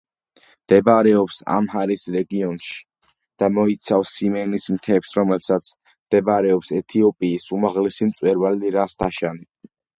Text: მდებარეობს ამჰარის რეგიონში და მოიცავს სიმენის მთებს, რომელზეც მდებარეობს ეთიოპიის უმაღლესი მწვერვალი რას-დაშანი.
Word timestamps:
მდებარეობს 0.51 1.35
ამჰარის 1.55 2.05
რეგიონში 2.15 2.79
და 3.43 3.51
მოიცავს 3.59 4.15
სიმენის 4.21 4.67
მთებს, 4.77 5.13
რომელზეც 5.21 5.71
მდებარეობს 5.93 6.75
ეთიოპიის 6.81 7.49
უმაღლესი 7.61 8.11
მწვერვალი 8.13 8.77
რას-დაშანი. 8.81 9.51